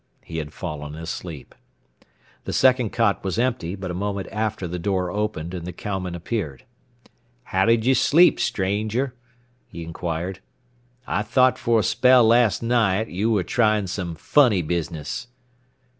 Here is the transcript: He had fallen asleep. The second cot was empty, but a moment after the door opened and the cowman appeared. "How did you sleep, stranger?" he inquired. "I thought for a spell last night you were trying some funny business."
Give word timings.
He 0.23 0.39
had 0.39 0.51
fallen 0.51 0.95
asleep. 0.95 1.53
The 2.45 2.53
second 2.53 2.89
cot 2.89 3.23
was 3.23 3.37
empty, 3.37 3.75
but 3.75 3.91
a 3.91 3.93
moment 3.93 4.27
after 4.31 4.67
the 4.67 4.79
door 4.79 5.11
opened 5.11 5.53
and 5.53 5.63
the 5.63 5.71
cowman 5.71 6.15
appeared. 6.15 6.63
"How 7.43 7.65
did 7.65 7.85
you 7.85 7.93
sleep, 7.93 8.39
stranger?" 8.39 9.13
he 9.67 9.83
inquired. 9.83 10.39
"I 11.05 11.21
thought 11.21 11.59
for 11.59 11.81
a 11.81 11.83
spell 11.83 12.23
last 12.25 12.63
night 12.63 13.09
you 13.09 13.29
were 13.29 13.43
trying 13.43 13.85
some 13.85 14.15
funny 14.15 14.63
business." 14.63 15.27